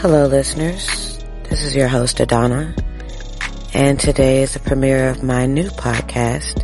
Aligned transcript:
Hello, 0.00 0.28
listeners. 0.28 1.18
This 1.50 1.64
is 1.64 1.74
your 1.74 1.88
host, 1.88 2.18
Adonna, 2.18 2.72
and 3.74 3.98
today 3.98 4.42
is 4.42 4.54
the 4.54 4.60
premiere 4.60 5.08
of 5.08 5.24
my 5.24 5.44
new 5.44 5.70
podcast, 5.70 6.54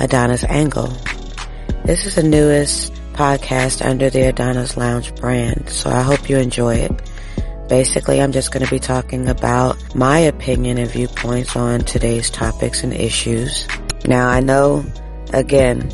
Adonna's 0.00 0.42
Angle. 0.42 0.92
This 1.84 2.04
is 2.04 2.16
the 2.16 2.24
newest 2.24 2.92
podcast 3.12 3.88
under 3.88 4.10
the 4.10 4.22
Adonna's 4.22 4.76
Lounge 4.76 5.14
brand, 5.14 5.70
so 5.70 5.88
I 5.88 6.02
hope 6.02 6.28
you 6.28 6.38
enjoy 6.38 6.74
it. 6.74 7.10
Basically, 7.68 8.20
I'm 8.20 8.32
just 8.32 8.50
going 8.50 8.64
to 8.64 8.70
be 8.70 8.80
talking 8.80 9.28
about 9.28 9.94
my 9.94 10.18
opinion 10.18 10.78
and 10.78 10.90
viewpoints 10.90 11.54
on 11.54 11.82
today's 11.82 12.28
topics 12.28 12.82
and 12.82 12.92
issues. 12.92 13.68
Now, 14.04 14.28
I 14.28 14.40
know, 14.40 14.84
again, 15.32 15.92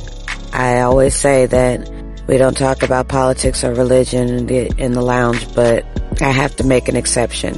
I 0.54 0.80
always 0.80 1.14
say 1.14 1.44
that 1.44 1.90
we 2.26 2.38
don't 2.38 2.56
talk 2.56 2.82
about 2.82 3.08
politics 3.08 3.62
or 3.64 3.74
religion 3.74 4.30
in 4.30 4.46
the, 4.46 4.72
in 4.78 4.92
the 4.92 5.02
lounge, 5.02 5.54
but 5.54 5.84
I 6.20 6.30
have 6.30 6.56
to 6.56 6.64
make 6.64 6.88
an 6.88 6.96
exception. 6.96 7.56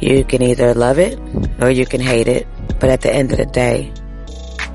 You 0.00 0.24
can 0.24 0.42
either 0.42 0.74
love 0.74 0.98
it 0.98 1.18
or 1.60 1.70
you 1.70 1.86
can 1.86 2.00
hate 2.00 2.28
it, 2.28 2.46
but 2.80 2.90
at 2.90 3.00
the 3.00 3.12
end 3.12 3.32
of 3.32 3.38
the 3.38 3.46
day, 3.46 3.92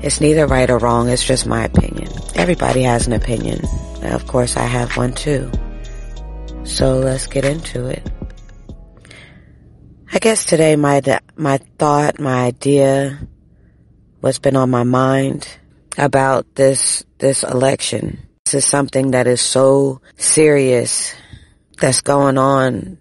it's 0.02 0.20
neither 0.20 0.46
right 0.46 0.70
or 0.70 0.78
wrong, 0.78 1.08
it's 1.08 1.24
just 1.24 1.46
my 1.46 1.64
opinion. 1.64 2.08
Everybody 2.34 2.82
has 2.82 3.06
an 3.06 3.12
opinion. 3.12 3.64
Of 4.02 4.26
course, 4.26 4.56
I 4.56 4.62
have 4.62 4.96
one 4.96 5.12
too. 5.12 5.50
So 6.64 6.98
let's 6.98 7.26
get 7.26 7.44
into 7.44 7.86
it. 7.86 8.08
I 10.12 10.18
guess 10.18 10.44
today 10.44 10.76
my, 10.76 11.02
my 11.36 11.58
thought, 11.78 12.18
my 12.18 12.44
idea, 12.44 13.18
what's 14.20 14.38
been 14.38 14.56
on 14.56 14.70
my 14.70 14.84
mind 14.84 15.48
about 15.96 16.54
this, 16.54 17.04
this 17.18 17.42
election 17.42 18.28
this 18.48 18.64
is 18.64 18.70
something 18.70 19.10
that 19.10 19.26
is 19.26 19.42
so 19.42 20.00
serious 20.16 21.14
that's 21.78 22.00
going 22.00 22.38
on 22.38 22.98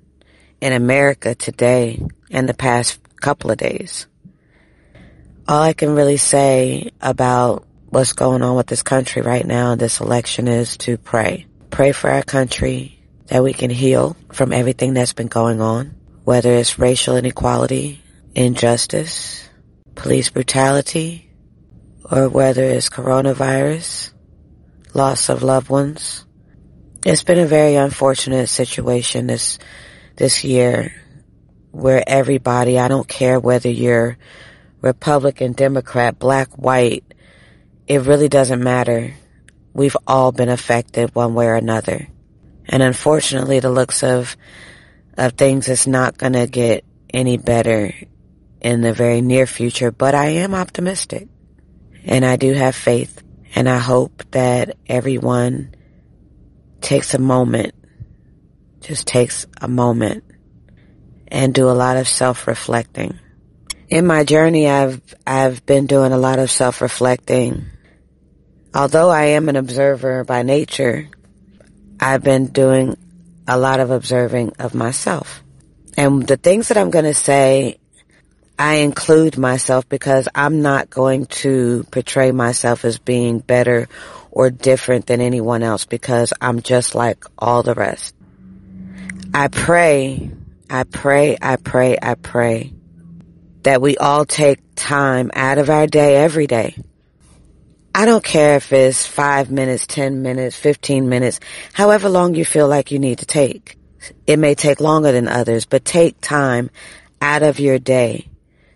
in 0.62 0.74
America 0.74 1.36
today 1.36 2.02
and 2.30 2.48
the 2.48 2.54
past 2.54 3.00
couple 3.20 3.52
of 3.52 3.58
days. 3.58 4.08
All 5.48 5.62
I 5.62 5.74
can 5.74 5.96
really 5.96 6.18
say 6.18 6.92
about 7.02 7.66
what's 7.90 8.14
going 8.14 8.42
on 8.42 8.56
with 8.56 8.68
this 8.68 8.84
country 8.84 9.22
right 9.22 9.46
now 9.46 9.76
this 9.76 10.02
election 10.02 10.48
is 10.48 10.78
to 10.78 10.98
pray. 10.98 11.46
Pray 11.70 11.92
for 11.92 12.10
our 12.10 12.24
country 12.24 13.00
that 13.28 13.44
we 13.44 13.54
can 13.54 13.70
heal 13.70 14.16
from 14.32 14.52
everything 14.52 14.94
that's 14.94 15.14
been 15.14 15.28
going 15.28 15.62
on, 15.62 15.96
whether 16.24 16.52
it's 16.54 16.80
racial 16.80 17.18
inequality, 17.18 18.02
injustice, 18.36 19.48
police 19.96 20.30
brutality, 20.30 21.30
or 22.10 22.30
whether 22.30 22.64
it's 22.64 22.90
coronavirus 22.90 24.12
loss 24.94 25.30
of 25.30 25.44
loved 25.44 25.70
ones. 25.70 26.26
It's 27.06 27.24
been 27.24 27.40
a 27.40 27.46
very 27.46 27.76
unfortunate 27.76 28.48
situation 28.48 29.28
this, 29.28 29.60
this 30.16 30.44
year 30.44 30.94
where 31.72 32.04
everybody, 32.06 32.80
I 32.80 32.88
don't 32.88 33.08
care 33.08 33.40
whether 33.40 33.70
you're 33.70 34.18
Republican, 34.82 35.54
Democrat, 35.54 36.18
black, 36.18 36.58
white, 36.58 37.04
it 37.88 38.02
really 38.02 38.30
doesn't 38.30 38.64
matter. 38.64 39.14
We've 39.74 39.98
all 40.08 40.32
been 40.32 40.50
affected 40.50 41.14
one 41.14 41.36
way 41.36 41.46
or 41.46 41.56
another. 41.56 42.08
And 42.66 42.84
unfortunately, 42.84 43.60
the 43.60 43.70
looks 43.70 44.04
of, 44.04 44.36
of 45.18 45.34
things 45.34 45.70
is 45.70 45.88
not 45.88 46.18
going 46.18 46.34
to 46.34 46.48
get 46.48 46.84
any 47.14 47.38
better 47.38 47.94
in 48.60 48.82
the 48.82 48.94
very 48.94 49.22
near 49.22 49.46
future, 49.46 49.92
but 49.92 50.16
I 50.16 50.30
am 50.30 50.54
optimistic 50.54 51.28
and 52.04 52.26
I 52.26 52.38
do 52.38 52.54
have 52.54 52.76
faith 52.76 53.24
and 53.56 53.70
I 53.70 53.78
hope 53.78 54.24
that 54.32 54.78
everyone 54.88 55.76
takes 56.82 57.14
a 57.14 57.20
moment, 57.20 57.74
just 58.82 59.08
takes 59.08 59.46
a 59.60 59.68
moment 59.68 60.24
and 61.28 61.54
do 61.54 61.70
a 61.70 61.72
lot 61.72 61.98
of 61.98 62.08
self-reflecting. 62.08 63.20
In 63.90 64.06
my 64.06 64.24
journey, 64.24 64.68
I've, 64.68 65.02
I've 65.26 65.66
been 65.66 65.88
doing 65.88 66.12
a 66.12 66.18
lot 66.18 66.40
of 66.40 66.52
self-reflecting. 66.52 67.66
Although 68.74 69.10
I 69.10 69.26
am 69.38 69.50
an 69.50 69.56
observer 69.56 70.24
by 70.24 70.44
nature, 70.44 71.10
I've 72.00 72.24
been 72.24 72.48
doing 72.48 72.98
a 73.48 73.58
lot 73.58 73.80
of 73.80 73.92
observing 73.92 74.54
of 74.60 74.76
myself. 74.76 75.42
And 75.96 76.28
the 76.28 76.38
things 76.38 76.68
that 76.68 76.78
I'm 76.78 76.92
going 76.92 77.06
to 77.06 77.14
say 77.14 77.80
I 78.60 78.78
include 78.78 79.38
myself 79.38 79.88
because 79.88 80.28
I'm 80.34 80.62
not 80.62 80.90
going 80.90 81.28
to 81.28 81.86
portray 81.92 82.32
myself 82.32 82.86
as 82.86 82.98
being 82.98 83.38
better 83.38 83.88
or 84.38 84.52
different 84.52 85.08
than 85.08 85.20
anyone 85.20 85.64
else 85.64 85.86
because 85.86 86.32
I'm 86.40 86.62
just 86.62 86.94
like 86.94 87.26
all 87.40 87.64
the 87.64 87.74
rest. 87.74 88.14
I 89.34 89.48
pray, 89.48 90.30
I 90.70 90.84
pray, 90.84 91.40
I 91.42 91.56
pray, 91.56 91.98
I 92.00 92.14
pray 92.14 92.72
that 93.64 93.82
we 93.82 93.98
all 93.98 94.26
take 94.26 94.60
time 94.76 95.32
out 95.34 95.58
of 95.58 95.72
our 95.72 95.88
day 95.88 96.18
every 96.18 96.46
day. 96.46 96.78
I 97.96 98.06
don't 98.06 98.24
care 98.24 98.58
if 98.58 98.72
it's 98.72 99.08
five 99.08 99.50
minutes, 99.50 99.88
10 99.88 100.22
minutes, 100.22 100.56
15 100.56 101.10
minutes, 101.10 101.40
however 101.74 102.08
long 102.08 102.36
you 102.36 102.46
feel 102.46 102.68
like 102.68 102.92
you 102.92 103.00
need 103.00 103.18
to 103.18 103.26
take. 103.26 103.76
It 104.28 104.38
may 104.38 104.54
take 104.54 104.80
longer 104.80 105.12
than 105.12 105.28
others, 105.28 105.66
but 105.66 105.84
take 105.84 106.22
time 106.22 106.70
out 107.20 107.42
of 107.42 107.60
your 107.60 107.80
day 107.80 108.30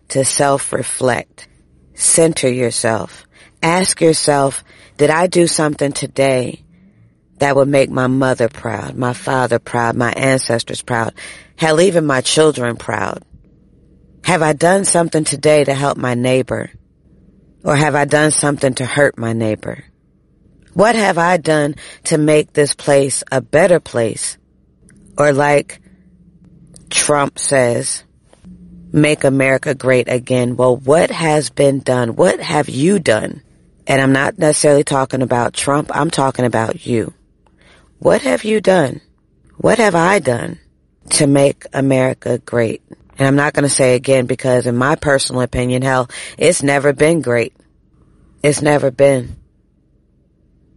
to 0.08 0.26
self-reflect. 0.26 1.48
Center 1.94 2.50
yourself. 2.50 3.28
Ask 3.64 4.02
yourself, 4.02 4.64
did 4.98 5.10
I 5.10 5.28
do 5.28 5.46
something 5.48 5.92
today 5.92 6.64
that 7.38 7.56
would 7.56 7.68
make 7.68 7.90
my 7.90 8.08
mother 8.08 8.50
proud, 8.50 8.96
my 8.96 9.14
father 9.14 9.60
proud, 9.60 9.96
my 9.96 10.12
ancestors 10.14 10.82
proud, 10.82 11.14
hell, 11.56 11.80
even 11.80 12.06
my 12.06 12.22
children 12.22 12.76
proud? 12.76 13.24
Have 14.24 14.42
I 14.42 14.54
done 14.54 14.86
something 14.86 15.24
today 15.24 15.64
to 15.64 15.74
help 15.74 15.98
my 15.98 16.14
neighbor? 16.14 16.72
Or 17.64 17.76
have 17.76 17.96
I 17.96 18.06
done 18.06 18.32
something 18.32 18.74
to 18.76 18.86
hurt 18.86 19.18
my 19.18 19.34
neighbor? 19.34 19.84
What 20.74 20.96
have 20.96 21.18
I 21.18 21.38
done 21.38 21.76
to 22.06 22.18
make 22.18 22.54
this 22.54 22.74
place 22.74 23.24
a 23.32 23.42
better 23.42 23.80
place? 23.80 24.38
Or 25.18 25.34
like 25.34 25.82
Trump 26.90 27.38
says, 27.38 28.04
make 28.92 29.24
America 29.24 29.76
great 29.76 30.08
again. 30.08 30.56
Well, 30.56 30.78
what 30.78 31.12
has 31.12 31.50
been 31.50 31.80
done? 31.80 32.16
What 32.16 32.40
have 32.40 32.70
you 32.70 33.00
done? 33.00 33.44
And 33.88 34.02
I'm 34.02 34.14
not 34.14 34.38
necessarily 34.38 34.84
talking 34.84 35.22
about 35.22 35.54
Trump. 35.54 35.92
I'm 35.94 36.12
talking 36.12 36.46
about 36.46 36.86
you. 36.86 37.14
What 38.00 38.22
have 38.22 38.44
you 38.44 38.62
done? 38.62 39.02
What 39.58 39.78
have 39.78 39.96
I 39.96 40.20
done 40.20 40.60
to 41.12 41.28
make 41.28 41.66
America 41.74 42.38
great? 42.38 42.82
And 43.18 43.28
I'm 43.28 43.36
not 43.36 43.54
going 43.54 43.64
to 43.64 43.70
say 43.70 43.96
again 43.96 44.26
because 44.26 44.66
in 44.66 44.76
my 44.76 44.96
personal 44.96 45.42
opinion, 45.42 45.82
hell, 45.82 46.10
it's 46.38 46.64
never 46.64 46.94
been 46.94 47.22
great. 47.22 47.56
It's 48.42 48.62
never 48.62 48.90
been. 48.90 49.36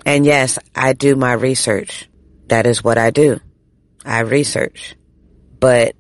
And 0.04 0.26
yes, 0.26 0.58
I 0.74 0.92
do 0.92 1.16
my 1.16 1.32
research. 1.32 2.08
That 2.48 2.66
is 2.66 2.84
what 2.84 2.98
I 2.98 3.10
do. 3.10 3.40
I 4.04 4.20
research. 4.20 4.96
But 5.58 5.96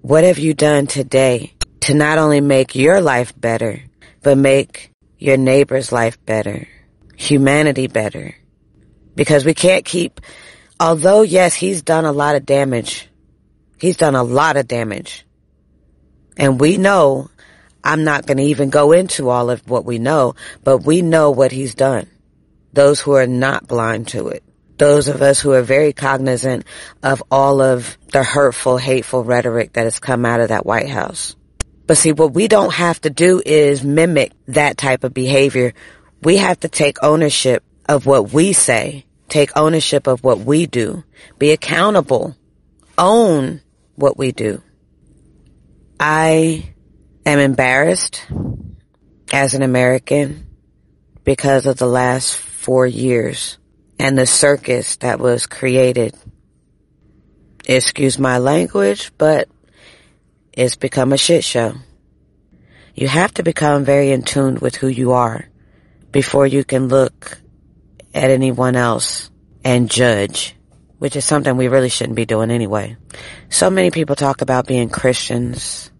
what 0.00 0.24
have 0.24 0.38
you 0.38 0.54
done 0.54 0.88
today 0.88 1.54
to 1.80 1.94
not 1.94 2.18
only 2.18 2.40
make 2.40 2.74
your 2.74 3.00
life 3.00 3.38
better, 3.38 3.82
but 4.22 4.36
make 4.36 4.90
your 5.18 5.36
neighbor's 5.36 5.92
life 5.92 6.24
better, 6.24 6.68
humanity 7.16 7.86
better? 7.86 8.34
Because 9.14 9.44
we 9.44 9.54
can't 9.54 9.84
keep, 9.84 10.20
although 10.78 11.22
yes, 11.22 11.54
he's 11.54 11.82
done 11.82 12.04
a 12.04 12.12
lot 12.12 12.36
of 12.36 12.46
damage. 12.46 13.08
He's 13.80 13.96
done 13.96 14.14
a 14.14 14.22
lot 14.22 14.56
of 14.56 14.68
damage. 14.68 15.24
And 16.36 16.60
we 16.60 16.76
know, 16.76 17.30
I'm 17.82 18.04
not 18.04 18.26
going 18.26 18.38
to 18.38 18.44
even 18.44 18.70
go 18.70 18.92
into 18.92 19.28
all 19.28 19.50
of 19.50 19.68
what 19.68 19.84
we 19.84 19.98
know, 19.98 20.34
but 20.62 20.78
we 20.78 21.02
know 21.02 21.30
what 21.30 21.52
he's 21.52 21.74
done. 21.74 22.08
Those 22.72 23.00
who 23.00 23.12
are 23.12 23.26
not 23.26 23.66
blind 23.66 24.08
to 24.08 24.28
it 24.28 24.44
those 24.78 25.08
of 25.08 25.20
us 25.22 25.40
who 25.40 25.52
are 25.52 25.62
very 25.62 25.92
cognizant 25.92 26.64
of 27.02 27.22
all 27.30 27.60
of 27.60 27.98
the 28.12 28.22
hurtful, 28.22 28.78
hateful 28.78 29.24
rhetoric 29.24 29.74
that 29.74 29.84
has 29.84 29.98
come 29.98 30.24
out 30.24 30.40
of 30.40 30.48
that 30.48 30.64
White 30.64 30.88
House. 30.88 31.36
But 31.88 31.96
see, 31.96 32.12
what 32.12 32.34
we 32.34 32.48
don't 32.48 32.74
have 32.74 33.00
to 33.00 33.10
do 33.10 33.40
is 33.44 33.82
mimic 33.82 34.32
that 34.48 34.76
type 34.76 35.04
of 35.04 35.14
behavior. 35.14 35.72
We 36.22 36.36
have 36.36 36.60
to 36.60 36.68
take 36.68 37.02
ownership 37.02 37.64
of 37.88 38.04
what 38.04 38.30
we 38.30 38.52
say, 38.52 39.06
take 39.30 39.56
ownership 39.56 40.06
of 40.06 40.22
what 40.22 40.40
we 40.40 40.66
do, 40.66 41.02
be 41.38 41.50
accountable, 41.50 42.36
own 42.98 43.62
what 43.94 44.18
we 44.18 44.32
do. 44.32 44.62
I 45.98 46.74
am 47.24 47.38
embarrassed 47.38 48.22
as 49.32 49.54
an 49.54 49.62
American 49.62 50.46
because 51.24 51.64
of 51.64 51.78
the 51.78 51.86
last 51.86 52.36
four 52.36 52.86
years 52.86 53.56
and 53.98 54.18
the 54.18 54.26
circus 54.26 54.96
that 54.96 55.20
was 55.20 55.46
created. 55.46 56.14
Excuse 57.66 58.18
my 58.18 58.36
language, 58.36 59.10
but 59.16 59.48
it's 60.58 60.76
become 60.76 61.12
a 61.12 61.18
shit 61.18 61.44
show. 61.44 61.74
You 62.94 63.08
have 63.08 63.32
to 63.34 63.42
become 63.42 63.84
very 63.84 64.10
in 64.10 64.22
tune 64.22 64.58
with 64.60 64.74
who 64.74 64.88
you 64.88 65.12
are 65.12 65.48
before 66.10 66.46
you 66.46 66.64
can 66.64 66.88
look 66.88 67.38
at 68.12 68.30
anyone 68.30 68.76
else 68.76 69.30
and 69.64 69.90
judge 69.90 70.56
which 70.98 71.16
is 71.16 71.24
something 71.24 71.56
we 71.56 71.68
really 71.68 71.88
shouldn't 71.88 72.16
be 72.16 72.26
doing 72.26 72.50
anyway. 72.50 72.96
So 73.48 73.70
many 73.70 73.90
people 73.90 74.16
talk 74.16 74.42
about 74.42 74.66
being 74.66 74.88
Christians, 74.88 75.90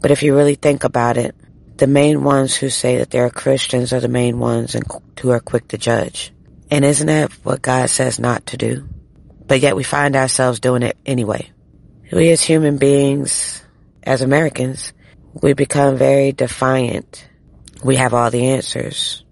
but 0.00 0.10
if 0.10 0.22
you 0.22 0.36
really 0.36 0.54
think 0.54 0.84
about 0.84 1.16
it, 1.16 1.34
the 1.76 1.86
main 1.86 2.22
ones 2.22 2.54
who 2.54 2.70
say 2.70 2.98
that 2.98 3.10
they're 3.10 3.30
Christians 3.30 3.92
are 3.92 4.00
the 4.00 4.08
main 4.08 4.38
ones 4.38 4.74
and 4.74 4.84
who 5.20 5.30
are 5.30 5.40
quick 5.40 5.68
to 5.68 5.78
judge. 5.78 6.32
And 6.70 6.84
isn't 6.84 7.06
that 7.06 7.32
what 7.42 7.62
God 7.62 7.90
says 7.90 8.18
not 8.18 8.46
to 8.46 8.56
do? 8.56 8.88
But 9.46 9.60
yet 9.60 9.76
we 9.76 9.82
find 9.82 10.14
ourselves 10.14 10.60
doing 10.60 10.82
it 10.82 10.96
anyway. 11.04 11.50
We 12.12 12.30
as 12.30 12.42
human 12.42 12.78
beings, 12.78 13.63
as 14.04 14.20
Americans, 14.20 14.92
we 15.32 15.54
become 15.54 15.96
very 15.96 16.32
defiant. 16.32 17.26
We 17.82 17.96
have 17.96 18.14
all 18.14 18.30
the 18.30 18.48
answers. 18.48 19.24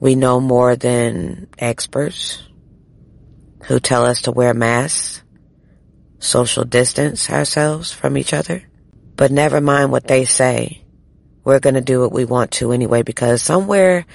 We 0.00 0.14
know 0.14 0.40
more 0.40 0.76
than 0.76 1.48
experts 1.58 2.42
who 3.64 3.78
tell 3.80 4.04
us 4.04 4.22
to 4.22 4.32
wear 4.32 4.54
masks, 4.54 5.22
social 6.18 6.64
distance 6.64 7.30
ourselves 7.30 7.92
from 7.92 8.16
each 8.16 8.32
other. 8.32 8.62
But 9.16 9.30
never 9.30 9.60
mind 9.60 9.92
what 9.92 10.06
they 10.06 10.24
say. 10.24 10.84
We're 11.44 11.60
going 11.60 11.74
to 11.74 11.80
do 11.80 12.00
what 12.00 12.12
we 12.12 12.24
want 12.24 12.52
to 12.52 12.72
anyway 12.72 13.02
because 13.02 13.42
somewhere, 13.42 14.06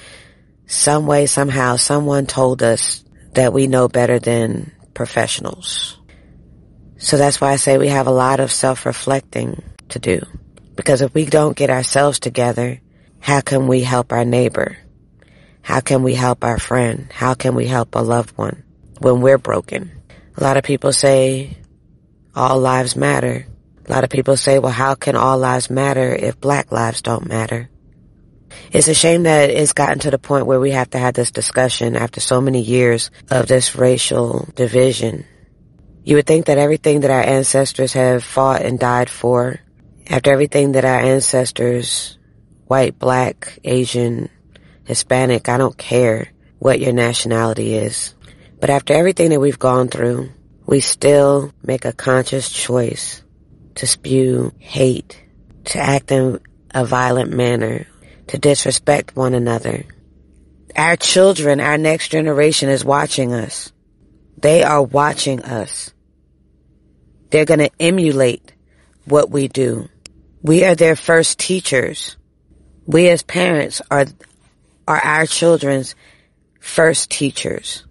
some 0.66 1.06
way, 1.06 1.26
somehow, 1.26 1.76
someone 1.76 2.26
told 2.26 2.64
us 2.64 3.04
that 3.34 3.54
we 3.54 3.68
know 3.68 3.88
better 3.88 4.20
than 4.20 4.72
professionals. 4.94 5.98
So 6.98 7.18
that's 7.18 7.40
why 7.40 7.52
I 7.52 7.58
say 7.58 7.78
we 7.78 7.90
have 7.90 8.08
a 8.08 8.12
lot 8.12 8.40
of 8.40 8.52
self-reflecting 8.52 9.62
to 9.90 10.00
do. 10.00 10.22
Because 10.76 11.02
if 11.02 11.14
we 11.14 11.26
don't 11.26 11.58
get 11.58 11.70
ourselves 11.70 12.20
together, 12.20 12.82
how 13.20 13.42
can 13.42 13.68
we 13.68 13.82
help 13.82 14.12
our 14.12 14.26
neighbor? 14.26 14.78
How 15.62 15.82
can 15.82 16.04
we 16.04 16.14
help 16.14 16.44
our 16.44 16.60
friend? 16.60 17.12
How 17.12 17.34
can 17.34 17.56
we 17.56 17.66
help 17.66 17.96
a 17.96 18.00
loved 18.00 18.38
one 18.38 18.64
when 19.00 19.22
we're 19.22 19.38
broken? 19.38 19.92
A 20.38 20.44
lot 20.44 20.58
of 20.58 20.64
people 20.64 20.94
say 20.94 21.58
all 22.36 22.60
lives 22.60 22.96
matter. 22.96 23.48
A 23.86 23.92
lot 23.92 24.04
of 24.04 24.10
people 24.10 24.38
say, 24.38 24.60
well, 24.60 24.72
how 24.72 24.96
can 24.96 25.16
all 25.16 25.38
lives 25.38 25.70
matter 25.70 26.14
if 26.14 26.40
black 26.40 26.72
lives 26.72 27.02
don't 27.02 27.28
matter? 27.28 27.70
It's 28.72 28.88
a 28.88 28.94
shame 28.94 29.24
that 29.24 29.50
it's 29.50 29.74
gotten 29.74 30.00
to 30.00 30.12
the 30.12 30.20
point 30.20 30.46
where 30.46 30.60
we 30.60 30.72
have 30.72 30.90
to 30.92 31.00
have 31.00 31.14
this 31.14 31.32
discussion 31.32 31.96
after 31.96 32.20
so 32.20 32.40
many 32.40 32.62
years 32.62 33.12
of 33.30 33.48
this 33.48 33.76
racial 33.76 34.48
division. 34.56 35.26
You 36.04 36.16
would 36.16 36.26
think 36.26 36.46
that 36.46 36.58
everything 36.58 37.02
that 37.02 37.12
our 37.12 37.22
ancestors 37.22 37.94
have 37.94 38.24
fought 38.24 38.62
and 38.62 38.80
died 38.80 39.10
for, 39.10 39.60
after 40.10 40.32
everything 40.32 40.74
that 40.74 40.86
our 40.86 41.00
ancestors, 41.00 42.18
white, 42.66 42.98
black, 42.98 43.60
Asian, 43.64 44.30
Hispanic, 44.86 45.50
I 45.50 45.58
don't 45.58 45.78
care 45.78 46.32
what 46.60 46.80
your 46.80 46.94
nationality 46.94 47.76
is, 47.76 48.16
but 48.60 48.70
after 48.70 48.94
everything 48.94 49.30
that 49.30 49.40
we've 49.40 49.60
gone 49.60 49.90
through, 49.90 50.30
we 50.66 50.80
still 50.80 51.54
make 51.64 51.86
a 51.86 51.94
conscious 51.94 52.50
choice 52.50 53.22
to 53.76 53.88
spew 53.88 54.54
hate, 54.60 55.24
to 55.66 55.80
act 55.80 56.12
in 56.12 56.40
a 56.72 56.86
violent 56.86 57.32
manner, 57.32 57.88
to 58.28 58.38
disrespect 58.38 59.16
one 59.16 59.34
another. 59.34 59.86
Our 60.76 60.96
children, 60.96 61.60
our 61.60 61.78
next 61.78 62.10
generation 62.10 62.70
is 62.70 62.84
watching 62.84 63.34
us. 63.34 63.72
They 64.38 64.64
are 64.64 64.84
watching 64.84 65.42
us. 65.44 65.94
They're 67.30 67.46
going 67.46 67.60
to 67.60 67.72
emulate 67.80 68.54
what 69.06 69.30
we 69.30 69.48
do. 69.48 69.90
We 70.42 70.64
are 70.64 70.76
their 70.76 70.96
first 70.96 71.40
teachers. 71.40 72.16
We 72.86 73.10
as 73.10 73.24
parents 73.24 73.82
are, 73.92 74.06
are 74.88 75.00
our 75.04 75.26
children's 75.26 75.96
first 76.60 77.10
teachers. 77.10 77.84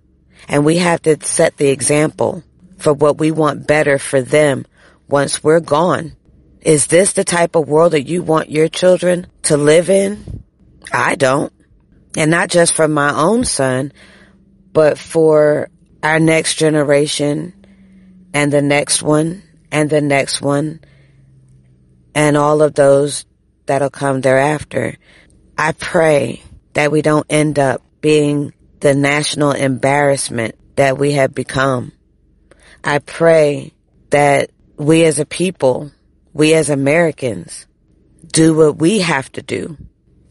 And 0.48 0.64
we 0.64 0.78
have 0.78 1.02
to 1.02 1.18
set 1.24 1.56
the 1.56 1.68
example 1.68 2.42
for 2.78 2.92
what 2.92 3.18
we 3.18 3.30
want 3.30 3.66
better 3.66 3.98
for 3.98 4.22
them 4.22 4.66
once 5.08 5.42
we're 5.42 5.60
gone. 5.60 6.16
Is 6.60 6.86
this 6.86 7.12
the 7.12 7.24
type 7.24 7.54
of 7.54 7.68
world 7.68 7.92
that 7.92 8.06
you 8.06 8.22
want 8.22 8.50
your 8.50 8.68
children 8.68 9.26
to 9.42 9.56
live 9.56 9.90
in? 9.90 10.42
I 10.92 11.14
don't. 11.14 11.52
And 12.16 12.30
not 12.30 12.48
just 12.48 12.74
for 12.74 12.88
my 12.88 13.14
own 13.14 13.44
son, 13.44 13.92
but 14.72 14.98
for 14.98 15.70
our 16.02 16.18
next 16.18 16.54
generation 16.54 17.54
and 18.32 18.52
the 18.52 18.62
next 18.62 19.02
one 19.02 19.42
and 19.70 19.90
the 19.90 20.00
next 20.00 20.40
one 20.40 20.80
and 22.16 22.34
all 22.34 22.62
of 22.62 22.72
those 22.72 23.26
that'll 23.66 23.90
come 23.90 24.22
thereafter. 24.22 24.96
I 25.58 25.72
pray 25.72 26.42
that 26.72 26.90
we 26.90 27.02
don't 27.02 27.26
end 27.28 27.58
up 27.58 27.82
being 28.00 28.54
the 28.80 28.94
national 28.94 29.52
embarrassment 29.52 30.54
that 30.76 30.96
we 30.96 31.12
have 31.12 31.34
become. 31.34 31.92
I 32.82 33.00
pray 33.00 33.74
that 34.10 34.50
we 34.78 35.04
as 35.04 35.18
a 35.18 35.26
people, 35.26 35.92
we 36.32 36.54
as 36.54 36.70
Americans, 36.70 37.66
do 38.26 38.56
what 38.56 38.78
we 38.78 39.00
have 39.00 39.30
to 39.32 39.42
do 39.42 39.76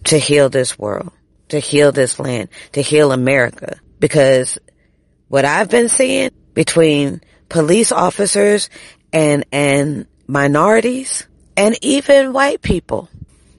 to 0.06 0.18
heal 0.18 0.50
this 0.50 0.80
world, 0.80 1.12
to 1.50 1.60
heal 1.60 1.92
this 1.92 2.20
land, 2.20 2.50
to 2.72 2.82
heal 2.82 3.12
America. 3.12 3.80
Because 4.00 4.58
what 5.28 5.46
I've 5.46 5.70
been 5.70 5.90
seeing 5.90 6.32
between 6.56 7.22
police 7.48 7.92
officers 7.92 8.72
and, 9.14 9.46
and 9.52 10.08
minorities 10.28 11.28
and 11.58 11.78
even 11.82 12.34
white 12.34 12.62
people, 12.62 13.10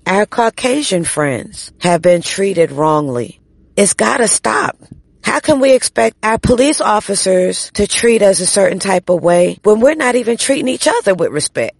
our 0.07 0.27
Caucasian 0.27 1.05
friends 1.05 1.73
have 1.81 2.03
been 2.03 2.23
treated 2.23 2.71
wrongly. 2.73 3.41
It's 3.77 3.95
gotta 3.95 4.29
stop. 4.29 4.77
How 5.23 5.41
can 5.41 5.61
we 5.61 5.75
expect 5.75 6.17
our 6.23 6.39
police 6.39 6.81
officers 6.81 7.71
to 7.75 7.87
treat 7.87 8.23
us 8.23 8.41
a 8.41 8.47
certain 8.47 8.79
type 8.79 9.09
of 9.09 9.23
way 9.23 9.59
when 9.65 9.81
we're 9.81 9.95
not 9.95 10.15
even 10.15 10.37
treating 10.37 10.69
each 10.69 10.87
other 10.87 11.15
with 11.15 11.33
respect? 11.33 11.77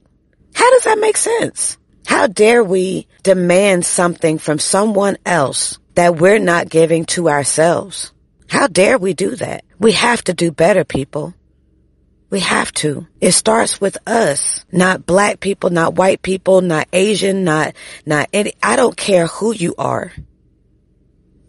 How 0.55 0.71
does 0.73 0.85
that 0.85 0.99
make 0.99 1.17
sense? 1.17 1.79
How 2.07 2.27
dare 2.27 2.65
we 2.65 3.07
demand 3.23 3.85
something 3.85 4.39
from 4.39 4.59
someone 4.59 5.17
else 5.25 5.79
that 5.95 6.17
we're 6.17 6.39
not 6.39 6.69
giving 6.69 7.05
to 7.07 7.29
ourselves? 7.29 8.13
How 8.49 8.67
dare 8.67 8.99
we 8.99 9.15
do 9.15 9.37
that? 9.37 9.65
We 9.79 9.93
have 9.93 10.23
to 10.25 10.35
do 10.35 10.51
better, 10.51 10.85
people. 10.85 11.35
We 12.29 12.41
have 12.41 12.73
to. 12.75 13.07
It 13.21 13.33
starts 13.33 13.81
with 13.81 13.97
us, 14.07 14.65
not 14.73 15.07
black 15.07 15.39
people, 15.39 15.71
not 15.71 15.95
white 15.95 16.23
people, 16.23 16.61
not 16.61 16.89
Asian, 16.93 17.45
not, 17.45 17.75
not 18.05 18.29
any, 18.33 18.55
I 18.63 18.77
don't 18.77 18.97
care 18.97 19.27
who 19.27 19.55
you 19.55 19.75
are. 19.79 20.13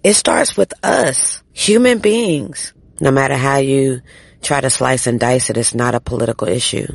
It 0.04 0.14
starts 0.14 0.56
with 0.56 0.74
us, 0.84 1.42
human 1.52 1.98
beings. 1.98 2.74
No 3.00 3.12
matter 3.12 3.36
how 3.36 3.58
you 3.58 4.02
try 4.42 4.62
to 4.62 4.70
slice 4.70 5.08
and 5.08 5.20
dice 5.20 5.50
it, 5.50 5.58
it's 5.58 5.74
not 5.74 5.96
a 5.96 6.00
political 6.00 6.48
issue. 6.48 6.88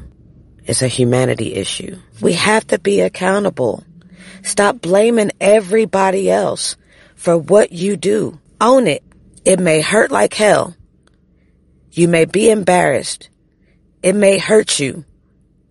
It's 0.65 0.83
a 0.83 0.89
humanity 0.89 1.55
issue. 1.55 1.99
We 2.21 2.35
have 2.35 2.67
to 2.69 2.79
be 2.79 3.01
accountable. 3.01 3.85
Stop 4.43 4.81
blaming 4.81 5.33
everybody 5.41 6.31
else 6.31 6.77
for 7.17 7.37
what 7.37 7.73
you 7.73 7.97
do. 7.97 8.39
Own 8.61 8.87
it. 8.87 9.03
It 9.45 9.59
may 9.59 9.81
hurt 9.81 10.13
like 10.13 10.35
hell. 10.35 10.77
You 11.91 12.07
may 12.09 12.25
be 12.25 12.49
embarrassed. 12.49 13.29
It 14.03 14.15
may 14.15 14.39
hurt 14.39 14.79
you. 14.79 15.05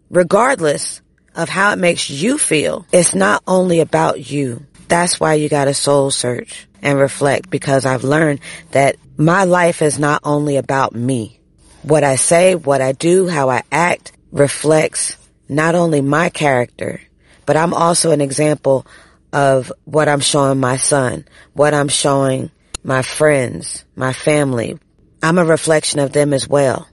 Regardless 0.10 1.02
of 1.36 1.50
how 1.50 1.72
it 1.74 1.80
makes 1.80 2.10
you 2.10 2.38
feel, 2.38 2.86
it's 2.92 3.16
not 3.16 3.44
only 3.48 3.80
about 3.80 4.30
you. 4.30 4.66
That's 4.88 5.20
why 5.20 5.36
you 5.36 5.50
got 5.50 5.66
to 5.66 5.74
soul 5.74 6.12
search 6.12 6.68
and 6.82 6.98
reflect 7.00 7.50
because 7.50 7.86
I've 7.86 8.04
learned 8.04 8.40
that 8.72 8.98
my 9.18 9.44
life 9.44 9.82
is 9.82 10.00
not 10.00 10.22
only 10.24 10.58
about 10.58 10.96
me. 10.96 11.40
What 11.84 12.04
I 12.04 12.16
say, 12.16 12.56
what 12.56 12.82
I 12.82 12.92
do, 12.92 13.28
how 13.28 13.50
I 13.50 13.64
act 13.72 14.12
reflects 14.32 15.18
not 15.48 15.76
only 15.76 16.02
my 16.02 16.30
character, 16.30 17.02
but 17.46 17.58
I'm 17.58 17.74
also 17.74 18.12
an 18.12 18.22
example 18.22 18.86
of 19.34 19.72
what 19.86 20.08
I'm 20.08 20.20
showing 20.20 20.60
my 20.60 20.78
son, 20.78 21.26
what 21.54 21.74
I'm 21.74 21.88
showing 21.88 22.52
my 22.84 23.02
friends, 23.02 23.86
my 23.96 24.14
family. 24.14 24.80
I'm 25.22 25.38
a 25.38 25.46
reflection 25.46 26.00
of 26.00 26.14
them 26.14 26.34
as 26.34 26.48
well. 26.48 26.88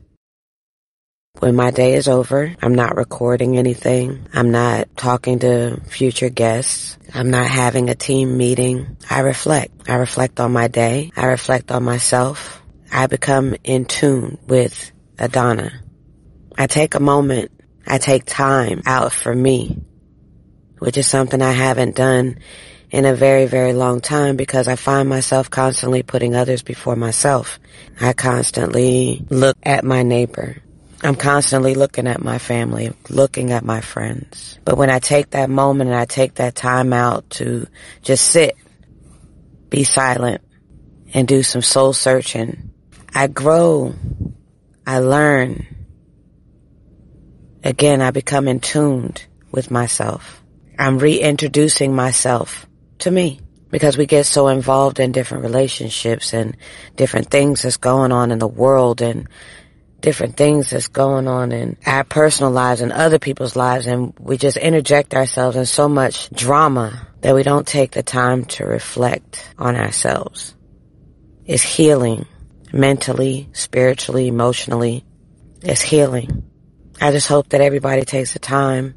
When 1.40 1.54
my 1.54 1.70
day 1.70 1.94
is 1.94 2.08
over, 2.08 2.52
I'm 2.60 2.74
not 2.74 2.96
recording 2.96 3.58
anything. 3.58 4.26
I'm 4.32 4.50
not 4.50 4.96
talking 4.96 5.38
to 5.38 5.80
future 5.86 6.30
guests. 6.30 6.98
I'm 7.14 7.30
not 7.30 7.48
having 7.48 7.90
a 7.90 7.94
team 7.94 8.36
meeting. 8.36 8.96
I 9.08 9.20
reflect. 9.20 9.88
I 9.88 9.94
reflect 9.94 10.40
on 10.40 10.50
my 10.50 10.66
day. 10.66 11.12
I 11.16 11.26
reflect 11.26 11.70
on 11.70 11.84
myself. 11.84 12.60
I 12.90 13.06
become 13.06 13.54
in 13.62 13.84
tune 13.84 14.38
with 14.48 14.90
Adonna. 15.16 15.70
I 16.56 16.66
take 16.66 16.96
a 16.96 17.00
moment. 17.00 17.52
I 17.86 17.98
take 17.98 18.24
time 18.24 18.82
out 18.84 19.12
for 19.12 19.32
me, 19.32 19.80
which 20.80 20.98
is 20.98 21.06
something 21.06 21.40
I 21.40 21.52
haven't 21.52 21.94
done 21.94 22.40
in 22.90 23.04
a 23.04 23.14
very, 23.14 23.46
very 23.46 23.74
long 23.74 24.00
time 24.00 24.34
because 24.34 24.66
I 24.66 24.74
find 24.74 25.08
myself 25.08 25.50
constantly 25.50 26.02
putting 26.02 26.34
others 26.34 26.62
before 26.62 26.96
myself. 26.96 27.60
I 28.00 28.12
constantly 28.12 29.24
look 29.30 29.56
at 29.62 29.84
my 29.84 30.02
neighbor. 30.02 30.62
I'm 31.02 31.14
constantly 31.14 31.74
looking 31.74 32.08
at 32.08 32.22
my 32.22 32.38
family, 32.38 32.92
looking 33.08 33.52
at 33.52 33.64
my 33.64 33.80
friends. 33.80 34.58
But 34.64 34.76
when 34.76 34.90
I 34.90 34.98
take 34.98 35.30
that 35.30 35.48
moment 35.48 35.90
and 35.90 35.98
I 35.98 36.06
take 36.06 36.34
that 36.34 36.56
time 36.56 36.92
out 36.92 37.30
to 37.30 37.68
just 38.02 38.26
sit, 38.26 38.56
be 39.70 39.84
silent, 39.84 40.42
and 41.14 41.28
do 41.28 41.42
some 41.42 41.62
soul 41.62 41.92
searching, 41.92 42.72
I 43.14 43.28
grow. 43.28 43.94
I 44.86 44.98
learn. 44.98 45.66
Again, 47.62 48.02
I 48.02 48.10
become 48.10 48.48
in 48.48 48.60
tuned 48.60 49.24
with 49.52 49.70
myself. 49.70 50.42
I'm 50.78 50.98
reintroducing 50.98 51.94
myself 51.94 52.66
to 53.00 53.10
me 53.10 53.40
because 53.70 53.96
we 53.96 54.06
get 54.06 54.26
so 54.26 54.48
involved 54.48 54.98
in 54.98 55.12
different 55.12 55.44
relationships 55.44 56.32
and 56.32 56.56
different 56.96 57.30
things 57.30 57.62
that's 57.62 57.76
going 57.76 58.12
on 58.12 58.30
in 58.30 58.38
the 58.38 58.48
world 58.48 59.02
and 59.02 59.28
different 60.00 60.36
things 60.36 60.70
that's 60.70 60.88
going 60.88 61.26
on 61.26 61.52
in 61.52 61.76
our 61.84 62.04
personal 62.04 62.52
lives 62.52 62.80
and 62.80 62.92
other 62.92 63.18
people's 63.18 63.56
lives 63.56 63.86
and 63.86 64.14
we 64.18 64.36
just 64.36 64.56
interject 64.56 65.14
ourselves 65.14 65.56
in 65.56 65.66
so 65.66 65.88
much 65.88 66.30
drama 66.30 67.08
that 67.20 67.34
we 67.34 67.42
don't 67.42 67.66
take 67.66 67.92
the 67.92 68.02
time 68.02 68.44
to 68.44 68.64
reflect 68.64 69.52
on 69.58 69.74
ourselves. 69.74 70.54
It's 71.44 71.62
healing 71.62 72.26
mentally, 72.72 73.48
spiritually, 73.52 74.28
emotionally. 74.28 75.04
It's 75.62 75.82
healing. 75.82 76.44
I 77.00 77.10
just 77.10 77.28
hope 77.28 77.48
that 77.50 77.60
everybody 77.60 78.04
takes 78.04 78.32
the 78.32 78.38
time 78.38 78.94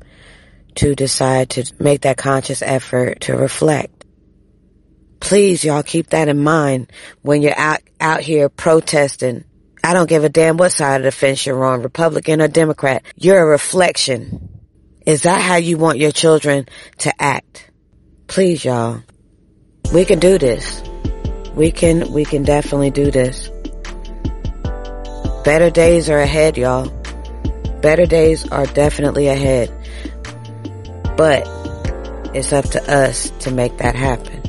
to 0.76 0.96
decide 0.96 1.52
to 1.52 1.72
make 1.80 2.02
that 2.02 2.18
conscious 2.18 2.62
effort 2.62 3.22
to 3.22 3.36
reflect. 3.36 4.06
Please, 5.20 5.64
y'all 5.64 5.84
keep 5.84 6.08
that 6.08 6.28
in 6.28 6.44
mind 6.44 6.92
when 7.22 7.42
you're 7.42 7.58
out, 7.58 7.82
out 8.00 8.22
here 8.22 8.50
protesting. 8.50 9.44
I 9.84 9.94
don't 9.94 10.10
give 10.10 10.24
a 10.24 10.30
damn 10.30 10.58
what 10.58 10.72
side 10.72 11.02
of 11.02 11.06
the 11.06 11.12
fence 11.12 11.46
you're 11.46 11.66
on, 11.66 11.82
Republican 11.82 12.42
or 12.42 12.48
Democrat. 12.48 13.04
You're 13.16 13.42
a 13.42 13.46
reflection. 13.46 14.50
Is 15.06 15.24
that 15.24 15.42
how 15.42 15.56
you 15.56 15.78
want 15.78 15.98
your 15.98 16.12
children 16.12 16.68
to 17.00 17.22
act? 17.22 17.72
Please, 18.28 18.64
y'all. 18.64 19.02
We 19.92 20.06
can 20.06 20.20
do 20.20 20.38
this. 20.38 20.82
We 21.56 21.72
can, 21.72 22.14
we 22.14 22.26
can 22.26 22.44
definitely 22.44 22.92
do 22.92 23.10
this. 23.10 23.50
Better 25.44 25.72
days 25.72 26.10
are 26.10 26.20
ahead, 26.20 26.58
y'all. 26.58 26.88
Better 27.82 28.06
days 28.06 28.48
are 28.50 28.68
definitely 28.68 29.28
ahead. 29.28 29.70
But 31.18 31.48
it's 32.36 32.54
up 32.54 32.66
to 32.66 32.94
us 32.94 33.32
to 33.40 33.52
make 33.52 33.78
that 33.80 33.96
happen. 33.96 34.42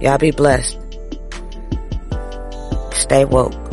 Y'all 0.00 0.16
be 0.16 0.30
blessed. 0.30 0.78
Stay 2.92 3.26
woke. 3.26 3.67